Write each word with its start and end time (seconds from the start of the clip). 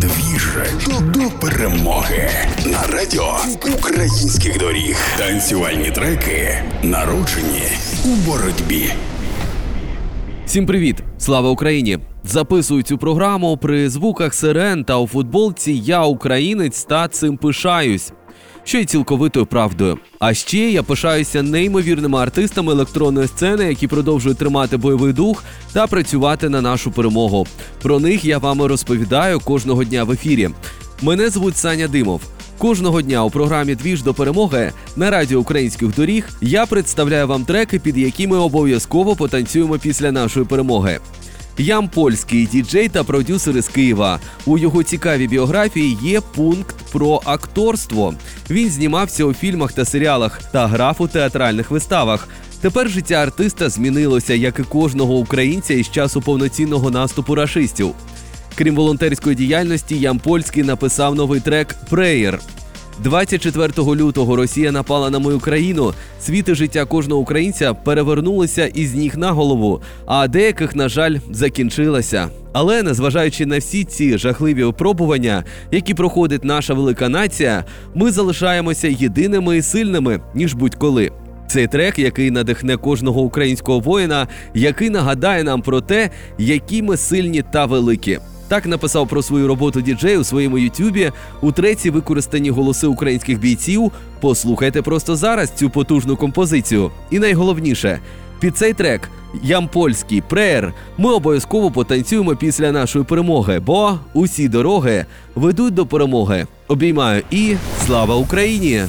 Двіж 0.00 0.56
до 0.88 1.20
перемоги 1.40 2.30
на 2.66 2.96
радіо 2.96 3.36
українських 3.78 4.58
доріг. 4.58 4.96
Танцювальні 5.18 5.90
треки 5.90 6.62
народжені 6.82 7.62
у 8.04 8.08
боротьбі. 8.08 8.92
Всім 10.46 10.66
привіт! 10.66 10.96
Слава 11.18 11.50
Україні! 11.50 11.98
Записую 12.24 12.82
цю 12.82 12.98
програму 12.98 13.56
при 13.56 13.90
звуках 13.90 14.34
сирен 14.34 14.84
та 14.84 14.98
у 14.98 15.06
футболці 15.06 15.72
Я 15.72 16.02
українець 16.02 16.84
та 16.84 17.08
цим 17.08 17.36
пишаюсь. 17.36 18.12
Що 18.64 18.78
й 18.78 18.84
цілковитою 18.84 19.46
правдою. 19.46 19.98
А 20.18 20.34
ще 20.34 20.70
я 20.70 20.82
пишаюся 20.82 21.42
неймовірними 21.42 22.18
артистами 22.18 22.72
електронної 22.72 23.28
сцени, 23.28 23.64
які 23.64 23.86
продовжують 23.86 24.38
тримати 24.38 24.76
бойовий 24.76 25.12
дух 25.12 25.44
та 25.72 25.86
працювати 25.86 26.48
на 26.48 26.60
нашу 26.60 26.90
перемогу. 26.90 27.46
Про 27.82 28.00
них 28.00 28.24
я 28.24 28.38
вам 28.38 28.62
розповідаю 28.62 29.40
кожного 29.40 29.84
дня 29.84 30.04
в 30.04 30.10
ефірі. 30.10 30.50
Мене 31.02 31.28
звуть 31.28 31.56
Саня 31.56 31.88
Димов. 31.88 32.20
Кожного 32.58 33.02
дня 33.02 33.24
у 33.24 33.30
програмі 33.30 33.74
Двіж 33.74 34.02
до 34.02 34.14
перемоги 34.14 34.72
на 34.96 35.10
радіо 35.10 35.40
українських 35.40 35.94
доріг 35.94 36.28
я 36.40 36.66
представляю 36.66 37.26
вам 37.26 37.44
треки, 37.44 37.78
під 37.78 37.98
які 37.98 38.26
ми 38.26 38.36
обов'язково 38.36 39.16
потанцюємо 39.16 39.78
після 39.78 40.12
нашої 40.12 40.46
перемоги. 40.46 41.00
Ям 41.58 41.88
польський 41.88 42.46
діджей 42.46 42.88
та 42.88 43.04
продюсер 43.04 43.56
із 43.56 43.68
Києва. 43.68 44.20
У 44.46 44.58
його 44.58 44.82
цікавій 44.82 45.28
біографії 45.28 45.98
є 46.02 46.20
пункт 46.20 46.76
про 46.92 47.20
акторство. 47.24 48.14
Він 48.50 48.70
знімався 48.70 49.24
у 49.24 49.34
фільмах 49.34 49.72
та 49.72 49.84
серіалах 49.84 50.40
та 50.52 50.66
грав 50.66 50.96
у 50.98 51.08
театральних 51.08 51.70
виставах. 51.70 52.28
Тепер 52.60 52.90
життя 52.90 53.14
артиста 53.14 53.68
змінилося, 53.68 54.34
як 54.34 54.58
і 54.58 54.62
кожного 54.62 55.14
українця 55.14 55.74
із 55.74 55.90
часу 55.90 56.20
повноцінного 56.20 56.90
наступу 56.90 57.34
рашистів. 57.34 57.94
Крім 58.54 58.74
волонтерської 58.74 59.36
діяльності, 59.36 59.98
Ям 59.98 60.18
Польський 60.18 60.62
написав 60.62 61.14
новий 61.14 61.40
трек 61.40 61.76
Преєр. 61.90 62.40
24 63.02 63.72
лютого 63.78 64.36
Росія 64.36 64.72
напала 64.72 65.10
на 65.10 65.18
мою 65.18 65.40
країну. 65.40 65.92
Світи 66.20 66.54
життя 66.54 66.84
кожного 66.84 67.20
українця 67.20 67.74
перевернулися 67.74 68.66
із 68.66 68.94
ніг 68.94 69.16
на 69.16 69.32
голову, 69.32 69.82
а 70.06 70.28
деяких, 70.28 70.76
на 70.76 70.88
жаль, 70.88 71.16
закінчилася. 71.30 72.28
Але 72.52 72.82
незважаючи 72.82 73.46
на 73.46 73.58
всі 73.58 73.84
ці 73.84 74.18
жахливі 74.18 74.64
випробування, 74.64 75.44
які 75.70 75.94
проходить 75.94 76.44
наша 76.44 76.74
велика 76.74 77.08
нація, 77.08 77.64
ми 77.94 78.10
залишаємося 78.10 78.88
єдиними 78.88 79.56
і 79.56 79.62
сильними 79.62 80.20
ніж 80.34 80.54
будь-коли. 80.54 81.10
Цей 81.48 81.66
трек, 81.66 81.98
який 81.98 82.30
надихне 82.30 82.76
кожного 82.76 83.20
українського 83.20 83.80
воїна, 83.80 84.28
який 84.54 84.90
нагадає 84.90 85.44
нам 85.44 85.62
про 85.62 85.80
те, 85.80 86.10
які 86.38 86.82
ми 86.82 86.96
сильні 86.96 87.44
та 87.52 87.66
великі. 87.66 88.18
Так 88.48 88.66
написав 88.66 89.08
про 89.08 89.22
свою 89.22 89.48
роботу 89.48 89.80
діджей 89.80 90.18
у 90.18 90.24
своєму 90.24 90.58
Ютубі. 90.58 91.12
У 91.40 91.52
треці 91.52 91.90
використані 91.90 92.50
голоси 92.50 92.86
українських 92.86 93.40
бійців. 93.40 93.92
Послухайте 94.20 94.82
просто 94.82 95.16
зараз 95.16 95.50
цю 95.50 95.70
потужну 95.70 96.16
композицію. 96.16 96.90
І 97.10 97.18
найголовніше, 97.18 98.00
під 98.40 98.56
цей 98.56 98.72
трек 98.72 99.10
Ям 99.42 99.68
польський 99.68 100.20
преєр 100.20 100.72
ми 100.98 101.12
обов'язково 101.12 101.70
потанцюємо 101.70 102.36
після 102.36 102.72
нашої 102.72 103.04
перемоги, 103.04 103.60
бо 103.60 103.98
усі 104.12 104.48
дороги 104.48 105.06
ведуть 105.34 105.74
до 105.74 105.86
перемоги. 105.86 106.46
Обіймаю 106.68 107.22
і 107.30 107.54
слава 107.86 108.14
Україні! 108.14 108.82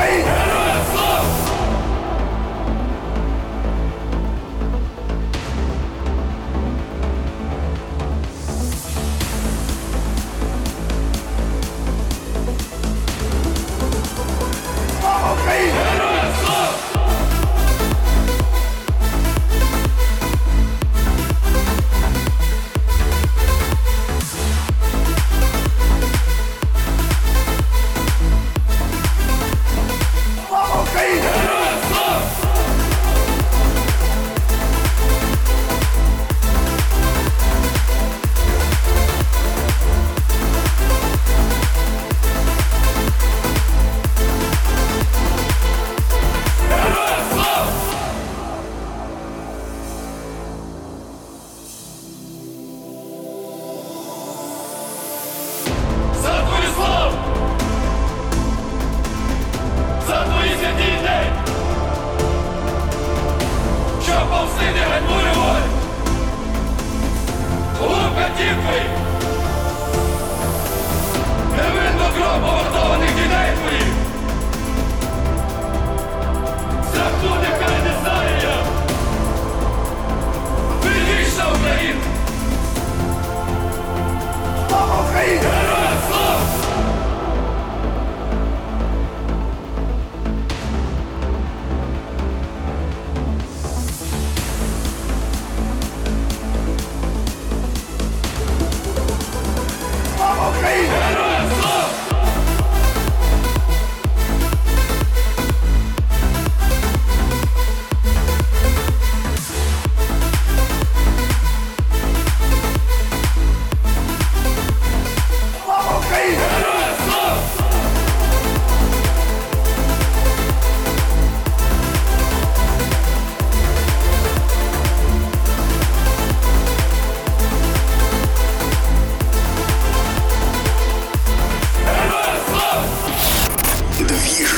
Слава 0.00 0.39